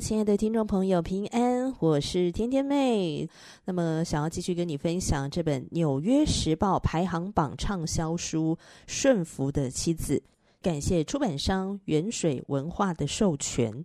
[0.00, 3.28] 亲爱的听众朋友，平安，我是天天妹。
[3.66, 10.16] 那么，想要继续跟你分享这本《纽约时报》排行榜畅销书《顺服的妻子》，
[10.62, 13.84] 感谢出版商远水文化的授权。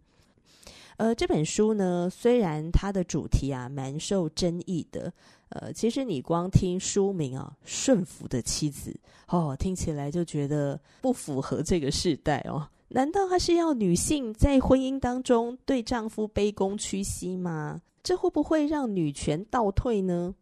[0.95, 5.11] 呃，这本书呢，虽然它的主题啊蛮受争议的，
[5.49, 8.97] 呃，其实你光听书名啊，《顺服的妻子》，
[9.37, 12.67] 哦，听起来就觉得不符合这个时代哦。
[12.89, 17.81] 难道他是要女性在婚姻当中对丈夫卑躬屈膝吗？
[18.01, 20.33] 这会不会让女权倒退呢？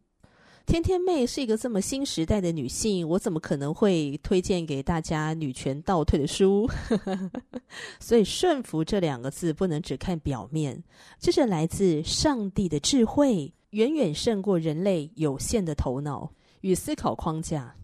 [0.67, 6.67] 天天妹是一个这么新时代的女性，我怎么可能会推荐给大家女权倒退的书？
[7.99, 10.83] 所以“顺服”这两个字不能只看表面，
[11.19, 17.75] 这是来自上帝的智慧，远远胜过人类有限的头脑与思考框架。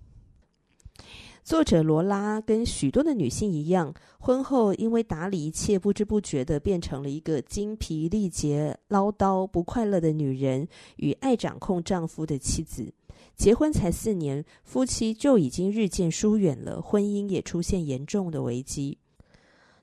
[1.44, 10.68] 作者罗拉跟许多的女性一样，婚后因为打理一切，不知不觉的变成了一个精疲力竭、唠叨、不快乐的女人
[10.98, 12.94] 与爱掌控丈夫的妻子。
[13.36, 19.00] 结婚才四年，夫妻就已经日渐疏远了，婚姻也出现严重的危机。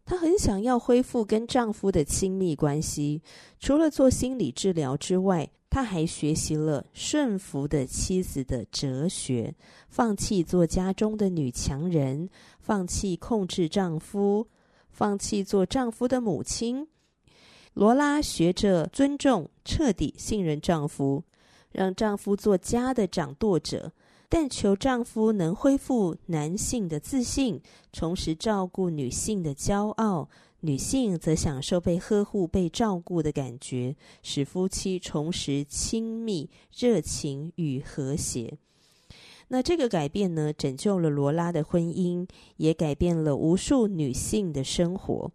[0.04, 3.20] 她很想要恢复跟丈夫的亲密关系，
[3.58, 9.54] 除了做心理治疗之外，她还学习了顺服的妻子的哲学，
[9.88, 14.48] 放弃做家中的女强人，放弃控制丈夫，
[14.90, 16.88] 放弃做丈夫的母亲。
[17.74, 21.22] 罗拉学着尊重、彻底信任丈夫，
[21.70, 23.92] 让丈夫做家的掌舵者。
[24.30, 27.62] 但求丈夫能恢复男性的自信，
[27.92, 30.28] 重拾照顾女性的骄傲，
[30.60, 38.58] 女性则享受被呵护、被照顾的感觉，使夫妻重拾亲密、热情与和谐。
[39.48, 45.30] 那这个改变呢，拯救了罗拉的婚姻，也改变了无数女性的生活。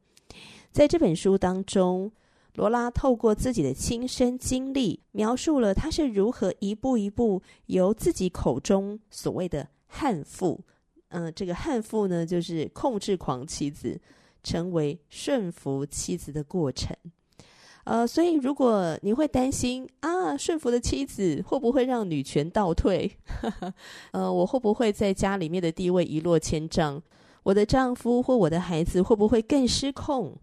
[0.72, 2.11] 在这本书当中，
[2.55, 10.59] 罗拉透过自己的亲身经历，描述了她是如何一步一步由自己口中所谓的悍妇，
[11.07, 14.00] 嗯、这个悍妇呢，就是控制狂妻子，
[14.44, 16.96] 成为顺服妻子的过程。
[17.86, 23.12] 呃，所以如果你会担心啊，顺服的妻子会不会让女权倒退？
[24.12, 27.02] 呃，我会不会在家里面的地位一落千丈？
[27.44, 30.38] 我的丈夫或我的孩子会不会更失控？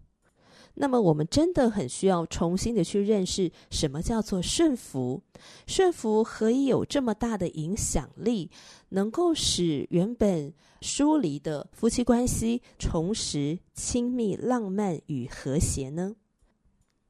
[0.73, 5.21] 那么，我们真的很需要重新的去认识什么叫做顺服。
[5.67, 8.49] 顺服何以有这么大的影响力，
[8.89, 16.15] 能够使原本疏离的夫妻关系重拾亲密、浪漫与和谐呢？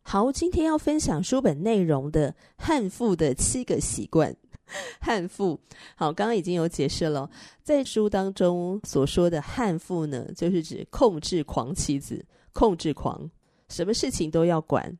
[0.04, 4.36] 好，今天要分享书本内容的悍妇的七个习惯。
[5.00, 5.60] 悍妇，
[5.96, 7.30] 好，刚刚已经有解释了，
[7.62, 13.30] 在书当中所说的悍妇呢，就是指控制狂妻子，控制狂。
[13.72, 14.98] 什么事情都要管，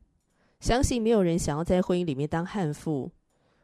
[0.58, 3.10] 相信没有人想要在婚姻里面当悍妇。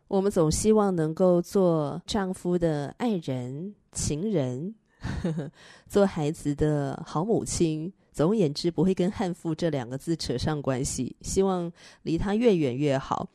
[0.07, 5.51] 我们总希望能够做丈夫的爱人、情人，呵呵，
[5.89, 7.91] 做孩子的好母亲。
[8.13, 13.29] 总而言之，不会跟悍妇这两个字扯上关系，希望离他越远越好。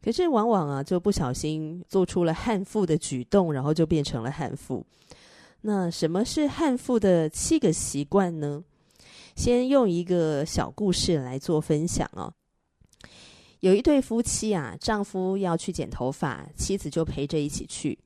[0.00, 4.84] 可是往往啊，就不小心做出了悍妇的举动，然后就变成了悍妇。
[5.62, 8.62] 那什么是悍妇的七个习惯呢？
[9.38, 12.34] 先用一个小故事来做分享哦。
[13.60, 17.96] 有一对夫妻啊，丈夫要去剪头发，妻子就陪着一起去。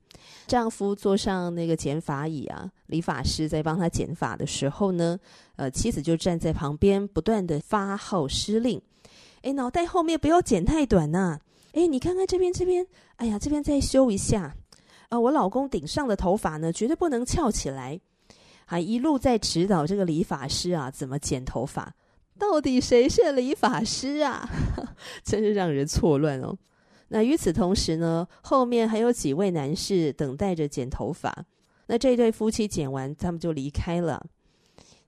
[0.45, 5.17] 丈夫坐上那个剪发椅啊，理发师在帮他剪发的时候呢，
[5.55, 8.79] 呃，妻子就站在旁边，不断的发号施令
[9.41, 11.39] ：“哎，脑袋后面不要剪太短呐！
[11.71, 14.55] 哎，你看看这边这边，哎呀，这边再修一下。
[15.09, 17.99] 啊，我老公顶上的头发呢，绝对不能翘起来。”
[18.65, 21.93] 还一路在指导这个理发师啊，怎么剪头发？
[22.39, 24.49] 到底谁是理发师啊？
[25.23, 26.57] 真是让人错乱哦。
[27.09, 31.45] 那与此同时呢，后面还有几位男士等待着剪头发。
[31.85, 34.25] 那这对夫妻剪完，他们就离开了。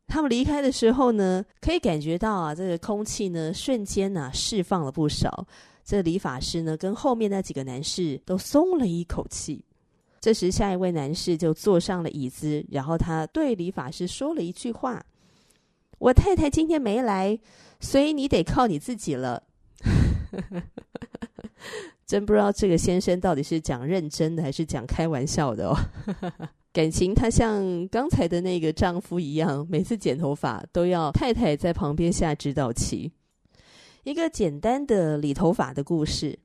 [0.07, 5.47] 他们离开的时候呢，可以感觉到啊，这个空气呢，瞬间呢、释放了不少。
[5.83, 9.65] 这理发师呢，跟后面那几个男士都松了一口气。
[10.25, 14.99] 这时，下一位男士就坐上了椅子，然后他对理发师说了一句话
[16.01, 17.37] ：“我太太今天没来，
[17.79, 19.43] 所以你得靠你自己了。
[22.07, 25.77] ”真不知道这个先生到底是讲认真的还是讲开玩笑的哦。
[26.73, 33.11] 感情他像刚才的那个丈夫一样，每次剪头发都要太太在旁边下指导棋。
[34.01, 36.39] 一个简单的理头发的故事。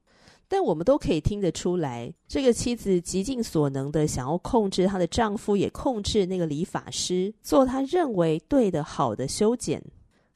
[0.52, 9.80] 但我们都可以听得出来，这个妻子极尽所能的想要控制她的丈夫，也控制那个理发师，做她认为对的、好的修剪。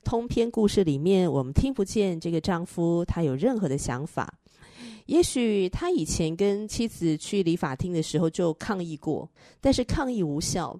[0.04, 4.32] 通篇故事里面，我们听不见这个丈夫他有任何的想法。
[5.06, 9.28] 也许他以前跟妻子去理发厅的时候就抗议过，
[9.60, 10.78] 但是抗议无效。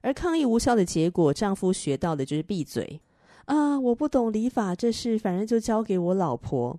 [0.00, 3.00] 而抗议无效的结果，丈夫学到的就是闭嘴。
[3.44, 6.76] 啊，我不懂理发这事，反正就交给我老婆。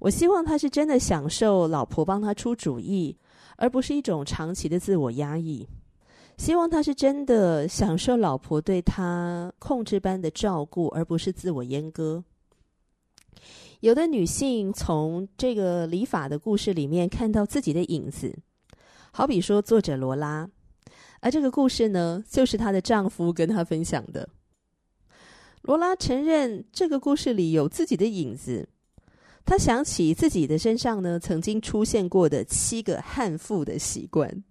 [0.00, 3.16] 我希望他是真的享受老婆帮他出主意，
[3.56, 5.68] 而不是一种长期的自我压抑。
[6.38, 12.24] 希望他是真的享受老婆对他控制般的照顾，而不是自我阉割。
[13.80, 18.38] 有的女性从这个理法的故事里面看到自己的影子，
[19.12, 20.48] 好比说作者罗拉，
[21.20, 24.26] 而这个故事呢，就是她的丈夫跟她分享的。
[25.60, 28.66] 罗拉承认这个故事里有自己的影子。
[29.44, 34.44] 他想起自己的身上呢，曾经出现过的七个悍妇的习惯，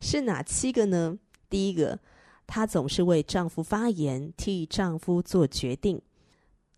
[0.00, 1.18] 是哪七个呢？
[1.50, 1.98] 第一个，
[2.46, 6.00] 她总是为丈夫发言，替丈夫做决定。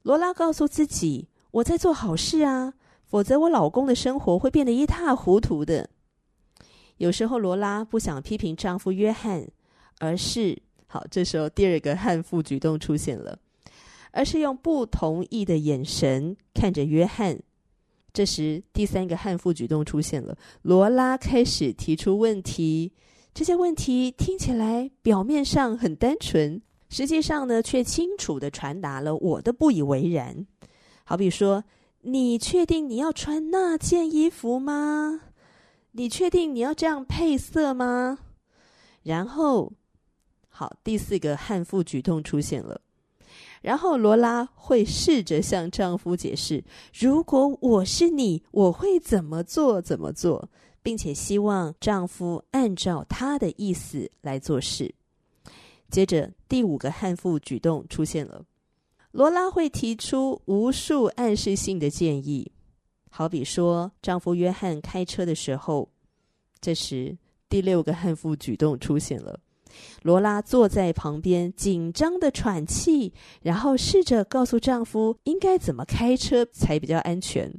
[0.03, 2.75] 罗拉告诉自己：“我在做好事啊，
[3.05, 5.89] 否则我老公的生活会变得一塌糊涂的。”
[6.99, 9.47] 有时候，罗拉不想批评丈夫约翰，
[10.01, 13.39] 而是好，这时候第二个悍妇举动出现了，
[14.11, 17.39] 而是用不同意的眼神看着约翰。
[18.13, 20.37] 这时，第三个悍妇举动出现了。
[20.63, 22.93] 罗拉开始提出问题，
[23.33, 30.47] 这些问题听起来表面上很单纯，实际上呢，却清楚的传达了我的不以为然。
[31.05, 31.63] 好比说，
[32.01, 35.21] 你确定你要穿那件衣服吗？
[35.93, 38.19] 你确定你要这样配色吗？
[39.03, 39.73] 然后，
[40.49, 42.81] 好，第四个悍妇举动出现了。
[43.63, 46.65] 然后罗拉会试着向丈夫解释
[46.99, 49.81] ：“如果我是你，我会怎么做？
[49.81, 50.49] 怎么做？”
[50.81, 54.95] 并且希望丈夫按照她的意思来做事。
[55.91, 58.45] 接着，第五个悍妇举动出现了，
[59.11, 62.53] 罗拉会提出无数暗示性的建议，
[63.11, 65.91] 好比说，丈夫约翰开车的时候，
[66.61, 67.19] 这时
[67.49, 69.41] 第六个悍妇举动出现了。
[70.03, 73.13] 罗拉坐在旁边，紧张的喘气，
[73.43, 77.53] 然后试着告诉丈夫应该怎么开车才比较安全。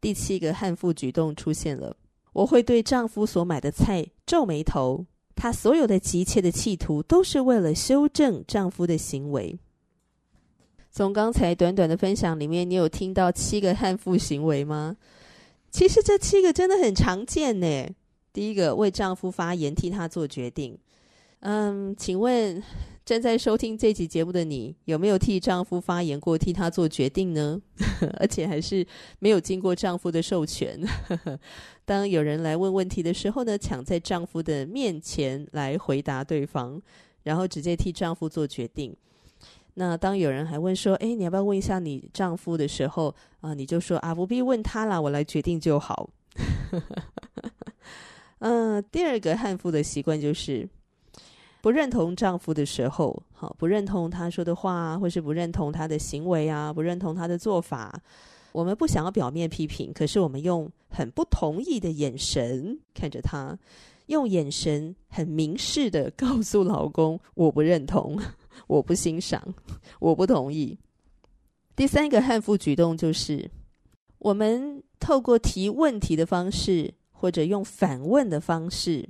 [0.00, 1.96] 第七个悍妇举动出现了，
[2.32, 5.06] 我会对丈夫所买的菜皱眉头。
[5.34, 9.58] 她所有的急切的企图都是为了修正丈夫的行为。
[10.90, 14.96] 从刚才短短的分享里面，你有听到七个悍妇行为吗？
[15.70, 17.86] 其实这七个真的很常见呢。
[18.32, 20.78] 第一个，为丈夫发言，替他做决定。
[21.40, 22.60] 嗯，请问
[23.04, 27.60] 正在收听这集节目的你，有没有替丈夫发言过，替他做决定呢？
[28.18, 28.84] 而且还是
[29.20, 30.78] 没有经过丈夫的授权。
[31.86, 36.82] 当有人来问问题的时候呢，抢在丈夫的面前来回答对方，
[37.22, 38.94] 然后直接替丈夫做决定。
[39.74, 46.10] 那当有人还问说：“诶，你要不要问一下你丈夫的时候啊？”你就说：“啊，不必问他啦，我来决定就好。
[48.40, 50.68] ”嗯，第二个悍妇的习惯就是。
[51.60, 58.00] 不认同丈夫的时候，好，不认同他说的话，或是不认同他的行为啊，不认同他的做法，
[58.52, 63.58] 我们不想要表面批评，可是我们用很不同意的眼神看着他，
[64.06, 68.18] 用眼神很明示的告诉老公：我不认同，
[68.68, 69.42] 我不欣赏，
[69.98, 70.78] 我不同意。
[71.74, 73.50] 第三个悍妇举动就是，
[74.18, 79.08] 我们透过提问题的方式，或者用反问的方式。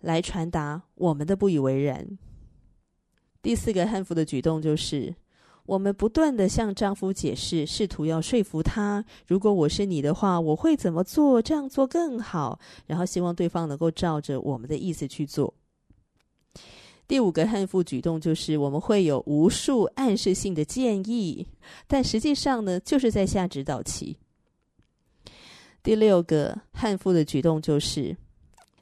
[0.00, 2.18] 来传达我们的不以为然。
[3.40, 5.14] 第四个悍妇的举动就是，
[5.64, 12.58] 我们不断的向丈夫解释，试图要说服他，如果我是你的话，我会怎么做，这样做更好。
[12.86, 15.54] 然后希望对方能够照着我们的意思去做。
[17.06, 21.46] 第五个悍妇举动就是，我们会有无数暗示性的建议，
[21.86, 24.18] 但实际上呢，就是在下指导棋。
[25.82, 28.16] 第六个悍妇的举动就是。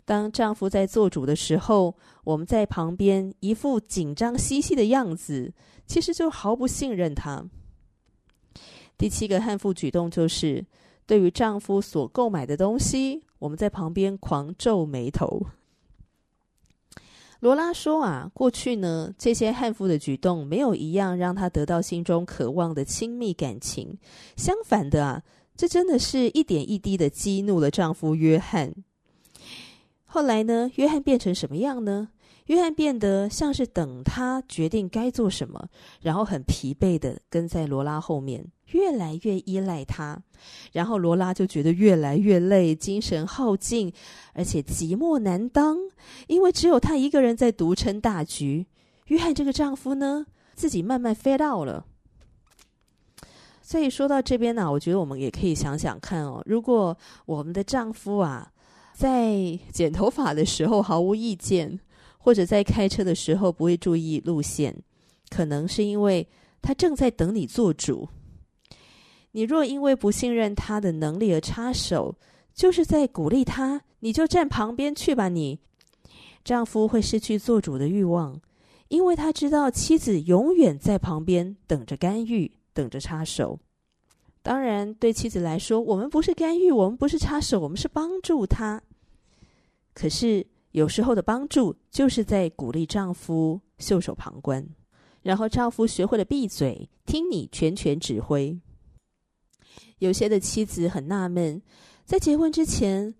[0.06, 1.94] 当丈夫在做主的时候，
[2.24, 5.52] 我们在旁边一副紧张兮兮的样子，
[5.84, 7.44] 其实就毫不信任他。
[8.96, 10.64] 第七个悍妇举动就是，
[11.06, 15.44] 对于丈夫所购买的东西，我们在旁边狂皱眉头。
[17.40, 23.98] 罗拉说：“啊，过去呢，这些悍妇的举动没有一样让她得到心中渴望的亲密感情。
[24.36, 25.22] 相反的啊，
[25.56, 28.72] 这真的是一点一滴的激怒了丈夫约翰。
[30.16, 32.08] 后来呢，约翰变成什么样呢？
[32.46, 35.68] 约翰变得像是等他决定该做什么，
[36.00, 38.42] 然后很疲惫的跟在罗拉后面。”
[38.72, 40.18] 越来越依赖他，
[40.72, 43.92] 然后罗拉就觉得越来越累，精神耗尽，
[44.32, 45.76] 而且寂寞难当，
[46.28, 48.64] 因为只有他一个人在独撑大局。
[49.08, 51.84] 约翰这个丈夫呢，自己慢慢 fade out 了。
[53.60, 56.96] 所以说到这边呢、我觉得我们也可以想想看哦，如果
[57.26, 58.50] 我们的丈夫啊，
[58.96, 61.78] 在剪头发的时候毫无意见，
[62.16, 64.74] 或者在开车的时候不会注意路线，
[65.28, 66.26] 可能是因为
[66.62, 68.08] 他正在等你做主。
[69.32, 72.16] 你若因为不信任他的能力而插手，
[72.54, 75.58] 就是在鼓励他，你就站旁边去吧你。
[76.42, 78.40] 丈夫会失去做主的欲望，
[78.88, 83.60] 因为他知道妻子永远在旁边等着干预，等着插手。
[84.46, 88.80] 当然，对妻子来说，我们不是干预，我们不是插手，我们是帮助他。
[89.92, 94.64] 可是有时候的帮助，就是在鼓励丈夫袖手旁观，
[95.22, 98.56] 然后丈夫学会了闭嘴，听你全权指挥。
[99.98, 101.60] 有些的妻子很纳闷，
[102.04, 103.12] 在结婚之前，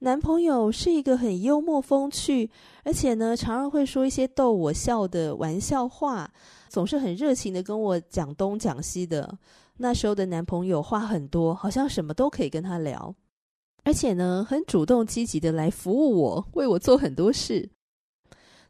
[0.00, 2.50] 男朋友是一个很幽默风趣，
[2.84, 6.30] 而且呢，常常会说一些逗我笑的玩笑话，
[6.68, 9.38] 总是很热情的跟我讲东讲西的。
[9.78, 13.14] 那时候的男朋友话很多，好像什么都可以跟他聊，
[13.84, 17.70] 而且呢，很主动积极的来服务我，为我做很多事。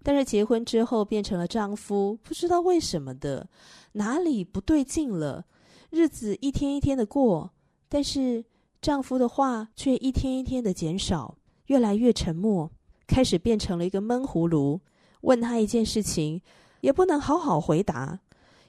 [0.03, 3.49] 但是结婚之后变成了丈夫，不知道为什么的，
[3.93, 5.45] 哪里不对劲了。
[5.91, 7.53] 日子一天一天的过，
[7.89, 8.45] 但是
[8.81, 12.71] 丈夫的话却一天一天的减少，越来越沉默，
[13.07, 14.81] 开始变成了一个闷葫芦。
[15.23, 16.41] 问他一件事情，
[16.83, 18.21] 也不能好好回答，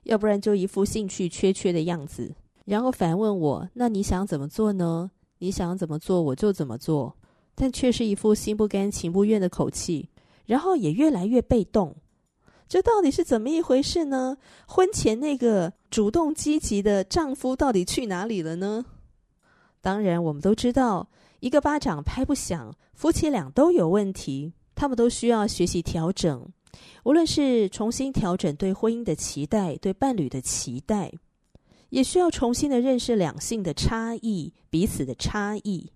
[0.10, 2.34] 要不然就一副兴趣缺缺的样子。
[2.66, 5.12] 然后反问我：“那你想怎么做呢？
[5.38, 7.16] 你想怎么做，我就怎么做。”
[7.54, 10.10] 但却是一副心不甘情不愿的口气，
[10.46, 11.96] 然后也越来越被动。
[12.68, 14.38] 这到底是怎么一回事呢？
[14.68, 18.86] 婚前那个主动积极的丈夫到底去哪里了呢？
[19.82, 26.48] 当然，我们都知道，一个巴掌拍不响，夫妻俩都有问题，他们都需要学习调整。
[27.04, 31.12] 无论是重新调整对婚姻的期待，对伴侣的期待，
[31.90, 35.92] 也需要重新的认识两性的差异，彼此的差异，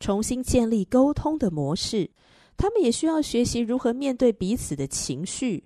[0.00, 2.10] 重新建立沟通的模式。
[2.56, 5.64] 他们也需要学习如何面对彼此的情绪。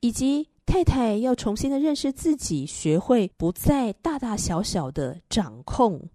[0.00, 6.10] 以及太太要重新的认识自己，学会不再大大小小的掌控，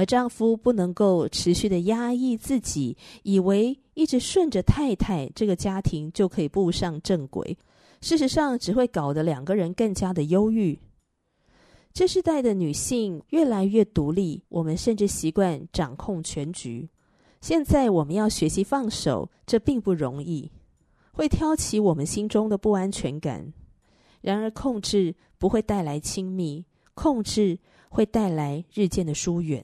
[0.00, 7.54] 而丈夫不能够持续的压抑自己，以为一直顺着太太，这个家庭就可以步上正轨。
[8.00, 10.78] 事实上，只会搞得两个人更加的忧郁。
[11.92, 16.88] 这世代的女性越来越独立，我们甚至习惯掌控全局。
[17.42, 20.50] 现在我们要学习放手，这并不容易。
[21.12, 23.52] 会挑起我们心中的不安全感，
[24.22, 26.64] 然而控制不会带来亲密，
[26.94, 27.58] 控制
[27.90, 29.62] 会带来日渐的疏远。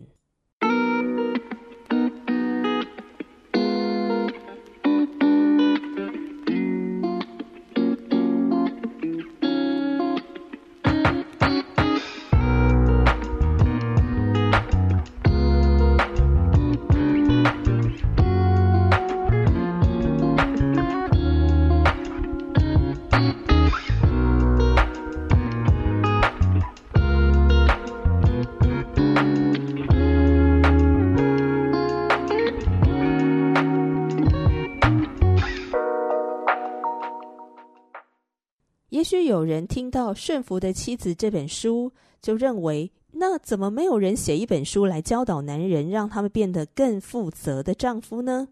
[39.36, 48.48] 有人听到《顺服的妻子》这本书，就认为，那怎么没有人写一本书来教导男人，让他们变得更负责的丈夫呢？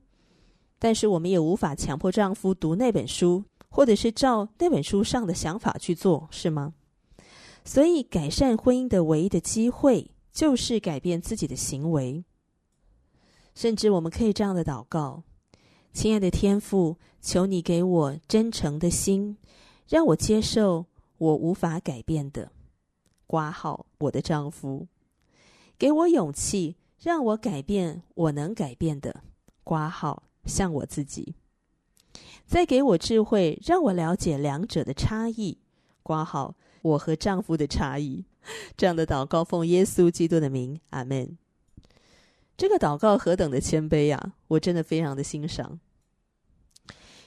[0.79, 6.75] 但是我们也无法强迫丈夫读那本书，或者是照那本书上的想法去做，是吗？
[7.65, 12.23] 所以，改善婚姻的唯一的机会，就是改变自己的行为。
[13.55, 15.23] 甚至我们可以这样的祷告：
[15.95, 19.39] 亲爱的天父，求你给我真诚的心。
[19.89, 20.87] 让我接受
[21.19, 22.51] 我无法改变的，
[23.27, 24.87] 括号我的丈夫，
[25.79, 29.23] 给我勇气，让我改变我能改变的，
[29.63, 31.35] 括号像我自己，
[32.47, 35.59] 再给我智慧，让我了解两者的差异，
[36.03, 38.25] 括号我和丈夫的差异。
[38.77, 41.39] 这样的祷告奉耶稣基督的名，阿门。
[42.57, 44.37] 这个祷告何等的谦卑呀、啊！
[44.49, 45.81] 我真的非常的欣赏。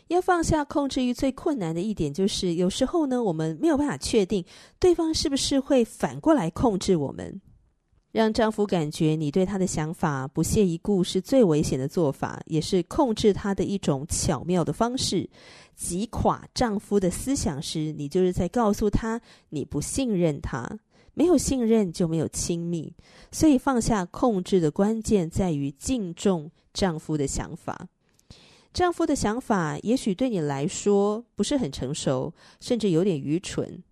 [0.07, 4.43] 要放下控制欲最困难的一点，就是有时候呢，我们没有办法确定
[4.79, 7.41] 对方是不是会反过来控制我们。
[8.13, 15.29] 让丈夫感觉你对他的想法不屑一顾，是最危险的做法，也是控制他的一种巧妙的方式。
[15.75, 20.79] 击垮丈夫的思想时，你就是在告诉他你不信任他。
[21.13, 22.93] 没有信任就没有亲密，
[23.31, 27.87] 所以放下控制的关键在于敬重丈夫的想法。
[28.74, 33.83] 丈夫的想法也许对你来说不是很成熟，甚至有点愚蠢。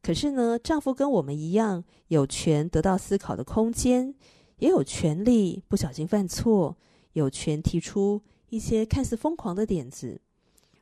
[0.00, 4.14] 可是呢，丈夫跟我们一样，有权得到思考的空间，
[4.58, 6.76] 也有权利不小心犯错，
[7.12, 10.20] 有权提出一些看似疯狂的点子。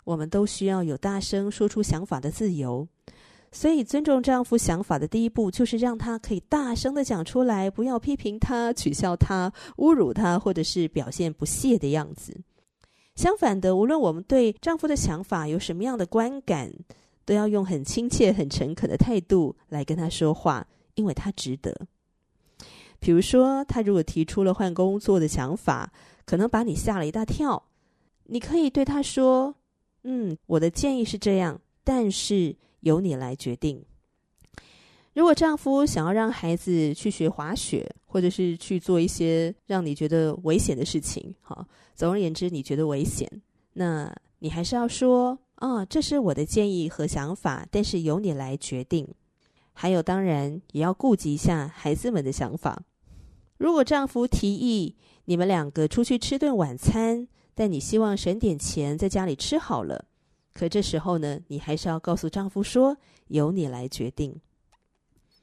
[0.05, 2.89] 我们都需要有大声说出想法的自由。
[3.53, 12.41] 所以，尊重丈夫想法的第一步，就是让他可以大声的讲出来，不要批评他、取笑他、侮辱他，或者是表现不屑的样子。
[13.21, 16.73] 相反的，无论我们对丈夫的想法有什么样的观感，
[17.27, 21.87] 都要用很亲切、很诚恳的态度来跟他说话，因为他值得。
[22.99, 25.93] 比如说，他如果提出了换工作的想法，
[26.25, 27.63] 可能把你吓了一大跳，
[28.25, 29.55] 你可以对他说
[30.05, 33.85] ：“嗯，我的建议是这样，但是由你来决定。”
[35.13, 41.67] 如果丈夫想要让孩子去学滑雪，或者是去做一些让你觉得危险的事情，好，
[42.01, 43.31] 总而言之，你觉得危险，
[43.75, 45.39] 那你还是要说。
[45.57, 49.07] 啊、这是我的建议和想法，但是由你来决定。
[49.75, 52.83] 还有，当然也要顾及一下孩子们的想法。
[53.59, 60.07] 如果丈夫提议你们两个出去吃顿晚餐，但你希望省点钱在家里吃好了，
[60.55, 64.41] 可这时候呢，你还是要告诉丈夫说，由你来决定。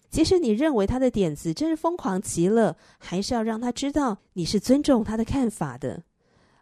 [0.09, 6.01] 即使你认为他的点子真是疯狂极了，还是要让他知道你是尊重他的看法的。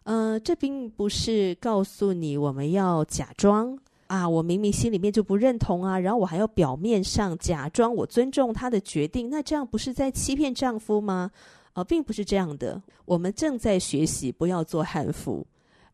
[0.06, 11.32] 呃，这并不是告诉你我们要假装啊，我明明心里面就不认同啊，然后我还要表面上假装我尊重他的决定，那这样不是在欺骗丈夫吗？
[11.72, 15.44] 呃，并不是这样的，我们正在学习不要做悍妇，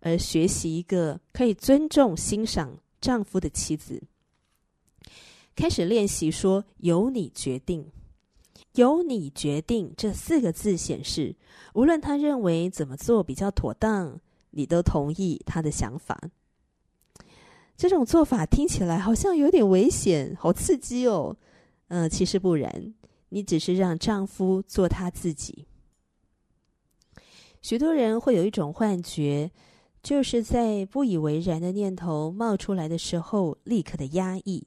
[0.00, 4.02] 而学习一个可以尊重、欣赏丈夫的妻子，
[5.56, 7.86] 开始练习说由你决定。
[8.74, 11.36] 由你决定这四个字显示，
[11.74, 14.18] 无论他认为怎么做比较妥当，
[14.50, 16.18] 你都同意他的想法。
[17.76, 21.36] 这种做法听起来好像有点危险，好刺激哦。
[21.88, 22.94] 呃，其实不然，
[23.30, 25.66] 你只是让丈夫做他自己。
[27.60, 29.50] 许多人会有一种幻觉，
[30.02, 34.66] 就是在不以为然的念头冒出来的时候，立刻的压抑。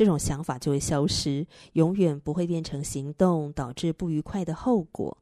[0.00, 5.14] 这种想法就会消失，永远不会变成行动，导致不愉快的后果。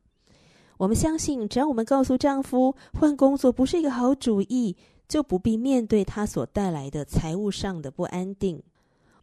[0.76, 4.76] 我们相信，只要我们告诉丈夫换工作不是一个好主意，
[5.08, 8.62] 就不必面对他所带来的财务上的不安定。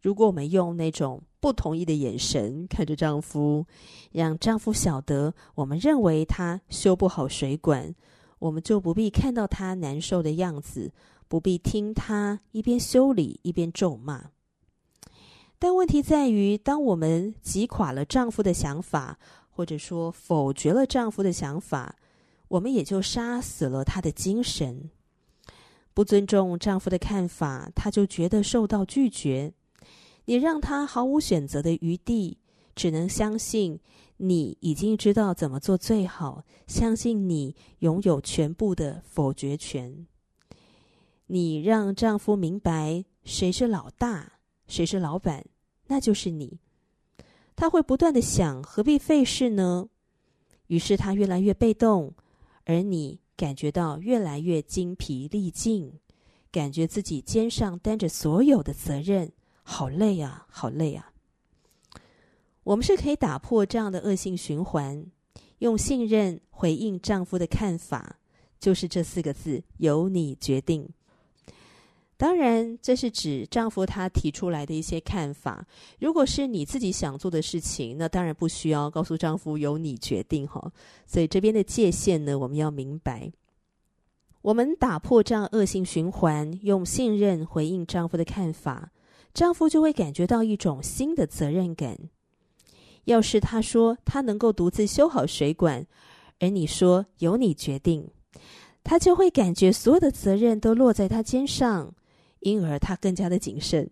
[0.02, 3.64] 如果我们用那种不同意的眼神看着丈夫，
[4.12, 7.94] 让丈夫晓得我们认为他修不好水管，
[8.40, 10.92] 我们就不必看到他难受的样子，
[11.28, 14.32] 不必听他一边修理一边咒骂。
[15.58, 19.18] 但问题在于，当我们击垮了丈夫的想法，
[19.50, 21.96] 或者说否决了丈夫的想法，
[22.48, 24.90] 我们也就杀死了他的精神。
[25.94, 29.54] 不尊重丈夫的看法，他就觉得受到拒绝。
[30.26, 32.36] 你让他毫无选择的余地，
[32.74, 33.80] 只能相信
[34.18, 40.06] 你已经知道怎么做最好，相信你拥有全部的否决权。
[41.28, 44.35] 你让丈夫明白谁是老大。
[44.66, 45.44] 谁是老板？
[45.86, 46.58] 那就是你。
[47.54, 49.88] 他会不断的想，何必费事呢？
[50.66, 52.12] 于是他越来越被动，
[52.64, 55.92] 而你感觉到越来越精疲力尽，
[56.50, 61.12] 感觉自己肩上担着所有的责任，好累啊，好累啊。
[62.64, 65.06] 我们是可以打破这样的恶性循环，
[65.60, 68.18] 用信任回应丈夫的看法，
[68.58, 70.90] 就是这四个字：由你决定。
[72.18, 75.66] 当然，这是指丈夫他提出来的一些看法。
[75.98, 80.72] 如果是你自己想做的事情，那当然不需要告诉丈夫由你决定哈。
[81.04, 83.30] 所以这边的界限呢，我们要明白。
[84.40, 88.90] 我们打破这样恶性循环，用信任回应丈夫的看法，
[89.34, 91.98] 丈夫就会感觉到一种新的责任感。
[93.04, 95.86] 要是他说他能够独自修好水管，
[96.40, 98.08] 而你说由你决定，
[98.82, 101.92] 他就会感觉所有的责任都落在他肩上。
[102.46, 103.90] 因而他更加的谨慎，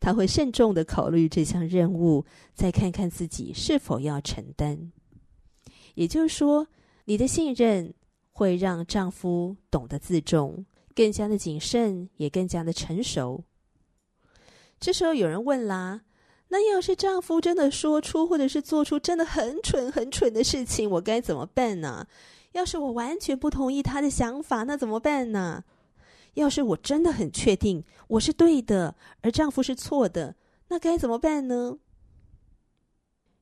[0.00, 4.90] 他会慎重的考虑这项任务，再看看自己是否要承担。
[5.94, 6.66] 也就是说，
[7.04, 7.94] 你的信任
[8.32, 13.44] 会让丈夫懂得自重，更加的谨慎，也更加的成熟。
[14.80, 16.00] 这时候有人问啦，
[16.48, 22.08] 那要是丈夫真的说出或者是做出真的很蠢很蠢的事情，我该怎么办呢？
[22.54, 25.62] 要是我完全不同意他的想法，那怎么办呢？
[26.34, 30.36] 要是我真的很确定我是对的，而丈夫是错的，
[30.68, 31.78] 那该怎么办呢？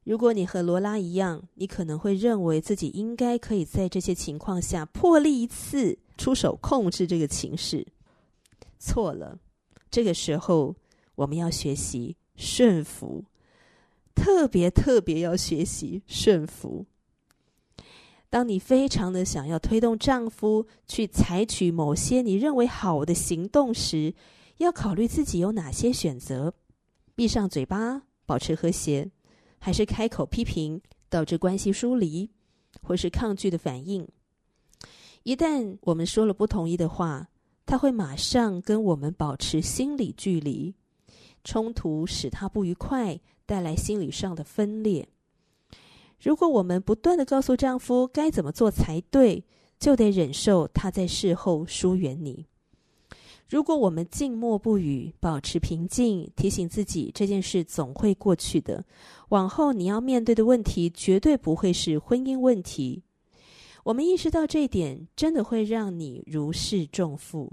[0.04, 7.86] 如果你和罗拉一样，你可能会认为自己应该可以在这些情况下破例一次，出手控制这个情势。
[8.78, 9.38] 错了，
[9.90, 10.74] 这个时候
[11.14, 13.24] 我们要学习顺服，
[14.12, 16.84] 特别特别要学习顺服。
[18.32, 24.14] 当你非常的想要推动丈夫去采取某些你认为好的行动时，
[24.56, 26.54] 要考虑自己有哪些选择：
[27.14, 29.10] 闭上嘴巴，保持和谐。
[29.58, 32.30] 还是开口批评，导致关系疏离，
[32.80, 34.08] 或是抗拒的反应。
[35.24, 37.28] 一旦我们说了不同意的话，
[37.66, 40.74] 他会马上跟我们保持心理距离。
[41.44, 45.06] 冲突使他不愉快，带来心理上的分裂。
[46.22, 49.44] 如果我们不断的告诉丈夫该怎么做才对，
[49.80, 52.46] 就得忍受他在事后疏远你。
[53.48, 58.84] 如果我们静默不语，保持平静，提醒自己这件事总会过去的，
[59.30, 63.02] 往后你要面对的问题绝对不会是婚姻问题。
[63.82, 67.52] 我们意识到这一点，真的会让你如释重负。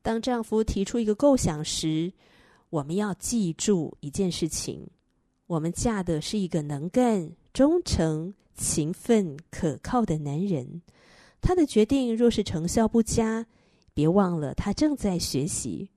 [0.00, 2.10] 当丈夫提出一个构想时，
[2.70, 4.88] 我们要记住一件事情：
[5.46, 10.80] 我们嫁的是一个能干、忠诚、勤奋、可靠的男人。
[11.42, 13.46] 他的决定若是成效不佳，
[13.92, 15.90] 别忘了，他正在学习。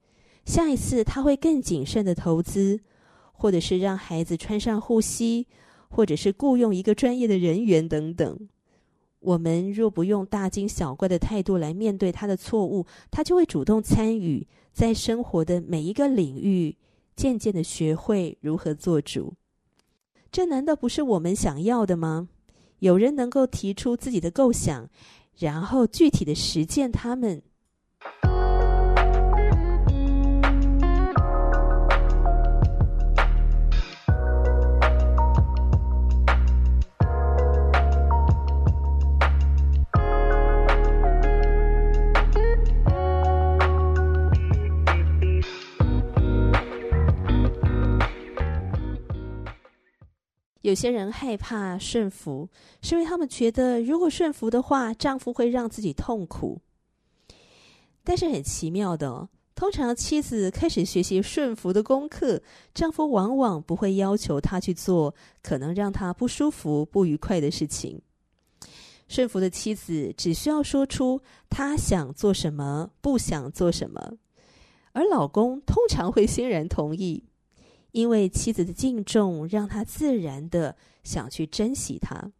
[0.46, 2.82] 下一次他会更谨慎的投资，
[3.32, 5.48] 或者是让孩子穿上护膝，
[5.88, 8.50] 或者是雇佣一个专业的人员等等。
[9.20, 16.76] 我们若不用大惊小怪的态度来面对他的错误，他就会主动参与，在生活的每一个领域，
[17.18, 19.34] 渐渐的学会如何做主。
[20.32, 22.30] 这难道不是我们想要的吗？
[22.80, 24.88] 有人能够提出自己的构想，
[25.38, 27.42] 然后具体的实践他们。
[50.68, 52.50] 有些人害怕顺服，
[52.82, 56.60] 是因为他们觉得如果顺服的话，丈夫会让自己痛苦。
[58.04, 62.42] 但是很奇妙的，通常妻子开始学习顺服的功课，
[62.74, 68.02] 丈夫往往不会要求她去做可能让她不舒服、不愉快的事情。
[69.08, 74.18] 顺服的妻子只需要说出她想做什么、不想做什么，
[74.92, 77.24] 而老公通常会欣然同意。
[77.92, 82.32] 因为妻子的敬重，让他自然的想去珍惜她。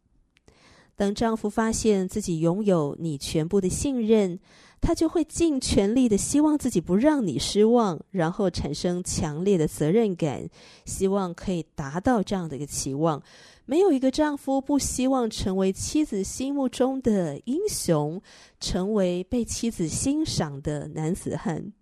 [0.96, 4.36] 当丈夫发现自己拥有你全部的信任，
[4.80, 10.48] 他就会尽全力的希望自己不让你失望，然后产生强烈的责任感，
[10.84, 13.22] 希望可以达到这样的一个期望。
[13.64, 18.20] 没有一个丈夫不希望成为妻子心目中的英雄，
[18.58, 21.72] 成为被妻子欣赏的男子汉。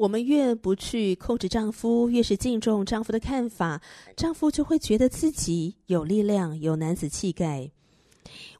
[0.00, 3.82] 我们越不去控制丈夫，越是敬重丈夫的看法，
[4.16, 7.70] 丈夫就会觉得自己有力量、有男子气概。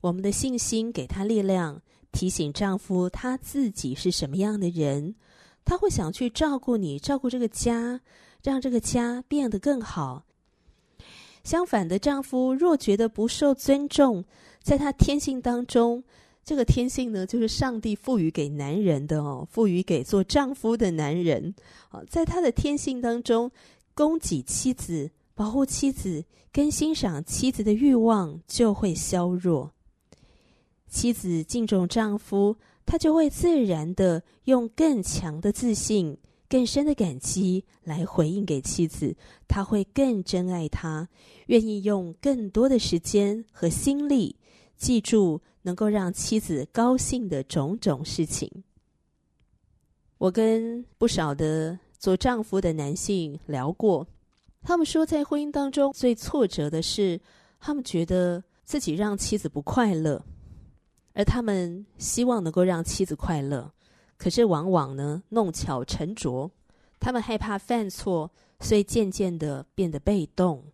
[0.03, 1.81] 我们的信心给他力量，
[2.13, 5.15] 提醒丈夫他自己是什么样的人，
[5.65, 8.03] 他会想去照顾你，照顾这个家，
[8.43, 10.27] 让这个家变得更好。
[11.43, 14.23] 相反的，丈夫若觉得不受尊重，
[14.63, 16.05] 在他天性当中。
[16.45, 21.55] 这个天性呢，就是上帝赋予给男人的哦，赋予给做丈夫的男人。
[21.91, 23.51] 啊，在他的天性当中，
[23.95, 29.73] 供给妻子、保护妻子跟欣赏妻子的欲望就会削弱。
[30.89, 39.15] 妻子敬重丈夫，他就会自然的用更强的自信、更深的感激来回应给妻子。
[39.47, 41.09] 他会更珍爱她，
[41.47, 44.35] 愿意用更多的时间和心力。
[44.77, 48.65] 记住能够让妻子高兴的种种事情。
[50.19, 54.07] 我跟不少的做丈夫的男性聊过，
[54.63, 57.21] 他们说在婚姻当中最挫折的是，
[57.59, 60.25] 他们觉得自己让妻子不快乐，
[61.15, 63.73] 而他们希望能够让妻子快乐，
[64.17, 66.51] 可是往往呢弄巧成拙，
[66.99, 70.65] 他们害怕犯错，所以渐渐的变得被动，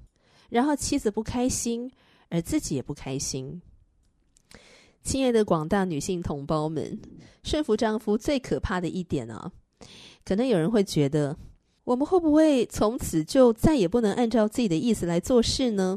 [0.48, 1.90] 然后妻子不开心。
[2.28, 3.62] 而自己也不开心。
[5.06, 6.98] 亲爱的广大女性同胞们，
[7.44, 9.52] 顺服丈夫最可怕的一点啊，
[10.24, 11.36] 可能有人会觉得，
[11.84, 15.96] 我们会不会从此就再也不能按照自己的意思来做事呢？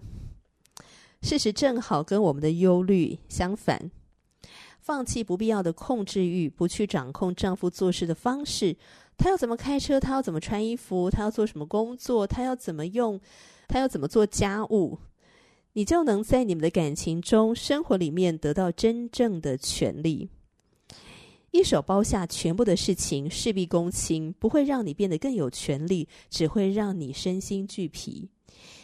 [1.24, 3.90] 事实正好跟我们的忧虑相反。
[4.80, 8.78] 放弃不必要的控制欲，不去掌控丈夫做事的方式，
[9.18, 13.20] 他要怎么开车，他要怎么穿衣服，他要做什么工作，他要怎么用，
[13.68, 15.00] 他要怎么做家务。
[15.80, 20.28] 你就能在你们的感情中、生活里面得到真正的权利。
[21.52, 28.28] 一手包下全部的事情，事必躬亲，不会让你变得更有权利，只会让你身心俱疲。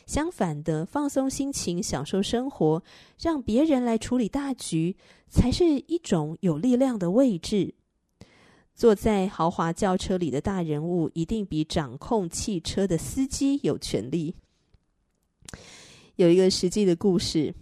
[0.08, 2.82] 相反的，放松心情，享受生活，
[3.20, 4.96] 让别人来处理大局，
[5.28, 7.76] 才是一种有力量的位置。
[8.74, 14.36] 坐在豪华轿车里的大人物，一定比掌控汽车的司机有权利。
[16.16, 17.54] 有一个实际的故事，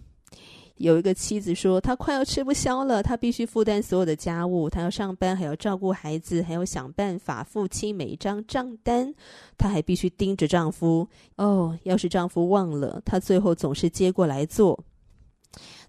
[0.76, 9.14] 有一个妻子说，她快要吃不消了，她必须负担所有的家务，她要上班，还要照顾孩子，还要想办法付清每一张账单，
[9.56, 11.08] 她还必须盯着丈夫。
[11.36, 14.84] 哦，要是丈夫忘了，她最后总是接过来做。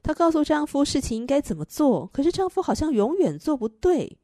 [0.03, 4.17] 她告诉丈夫事情应该怎么做，可是丈夫好像永远做不对。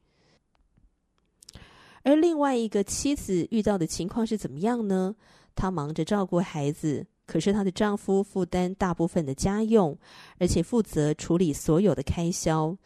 [2.04, 5.14] 而另外一个妻子遇到的情况是怎么样呢？
[5.54, 7.06] 她忙着照顾孩子。
[7.26, 9.98] 可是她的丈夫负担大部分的家用，
[10.38, 12.76] 而且负责处理所有的开销，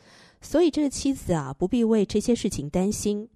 [0.40, 3.28] 所以这个妻子啊，不必为这些事情担心。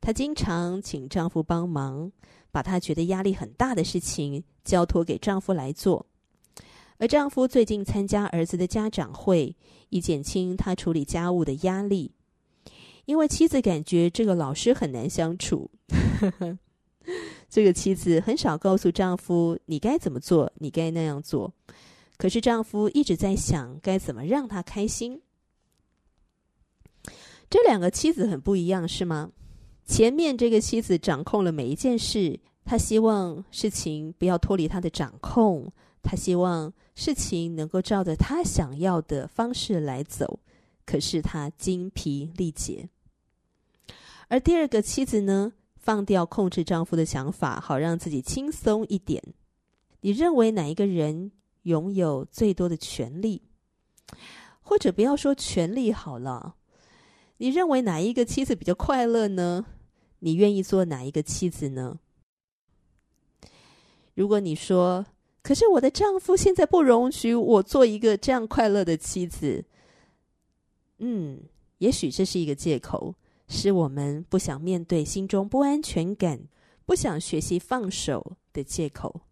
[0.00, 2.12] 她经常请丈夫帮忙，
[2.50, 6.06] 把她觉得压力很大的事情交托给丈夫来做。
[6.98, 9.54] 而丈夫最近参加儿子的家长会，
[9.88, 12.10] 以减轻他处理家务的压力，
[13.04, 15.70] 因为妻子感觉这个老师很难相处。
[17.48, 21.52] 这个妻子很少告诉丈夫你该怎么做，你该那样做。
[22.16, 25.22] 可是丈夫一直在想该怎么让她开心。
[27.48, 29.30] 这两个妻子很不一样，是吗？
[29.86, 40.40] 前面这个妻子掌控了每一件事，她希望事情不要脱离她的掌控，她希望事情能够照着她想要的方式来走。
[40.84, 42.90] 可是她精疲力竭。
[44.28, 45.54] 而第二个妻子呢？
[45.88, 49.22] 放掉控制丈夫的想法，好让自己轻松一点。
[50.02, 53.40] 你认为哪一个人拥有最多的权利？
[54.60, 56.56] 或者不要说权利好了，
[57.38, 59.64] 你认为哪一个妻子比较快乐呢？
[60.18, 61.98] 你愿意做哪一个妻子呢？
[64.12, 65.06] 如果你说，
[65.42, 69.64] 可是我的丈夫现在不容许我做一个这样快乐的妻子，
[70.98, 71.40] 嗯，
[71.78, 73.14] 也许这是一个借口。
[73.48, 76.40] 是我们不想面对心中不安全感、
[76.84, 79.22] 不想学习放手的借口。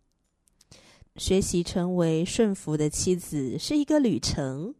[1.17, 4.75] 学习成为顺服的妻子是一个旅程。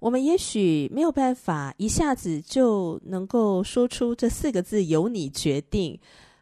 [0.00, 5.98] 我们也许没有办法一下子就能够说出这四个字“由你决定”，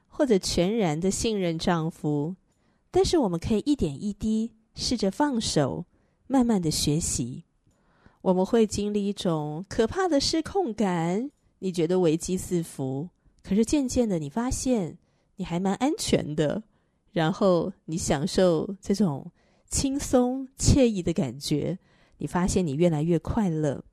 [0.09, 2.35] 或者全然的信任丈夫。
[2.91, 5.85] 但是我们可以一点一滴试着放手，
[6.27, 7.45] 慢慢的学习。
[8.23, 11.31] 我们会经历一种可怕的失控感。
[11.61, 13.09] 你觉得危机四伏，
[13.43, 14.99] 可是渐渐的，你发现
[15.37, 16.63] 你还蛮安全的，
[17.13, 19.31] 然后你享受这种
[19.69, 21.79] 轻松惬意的感觉，
[22.19, 23.85] 你发现你越来越快乐。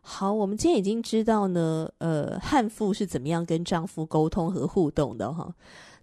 [0.00, 5.54] 好，我们今天已经知道呢，呃，悍妇是怎么样跟丈夫沟通和互动的哈。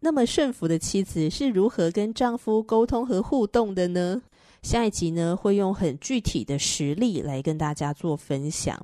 [0.02, 4.22] 那么顺服的妻子是如何跟丈夫沟通和互动的呢？
[4.66, 8.84] 下一集呢，会用很具体的实例来跟大家做分享。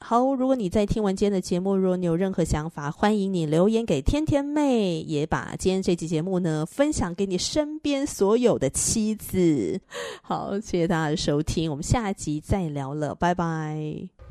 [0.00, 9.80] 好，如果你在听完今天的节目，如果你有任何想法，欢迎你留言给天天妹，也把今天这期节目呢分享给你身边所有的妻子。
[10.22, 14.21] 好，谢谢大家的收听，我们下一集再聊了，拜拜。